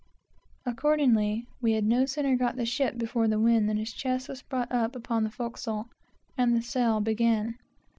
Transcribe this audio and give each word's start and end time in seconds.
Accordingly, 0.65 1.45
we 1.61 1.73
had 1.73 1.85
no 1.85 2.07
sooner 2.07 2.35
got 2.35 2.55
the 2.55 2.65
ship 2.65 2.97
before 2.97 3.27
the 3.27 3.39
wind, 3.39 3.69
than 3.69 3.77
his 3.77 3.93
chest 3.93 4.27
was 4.29 4.41
brought 4.41 4.71
up 4.71 4.95
upon 4.95 5.23
the 5.23 5.29
forecastle, 5.29 5.89
and 6.35 6.55
the 6.57 6.61
sale 6.63 7.01
began. 7.01 7.59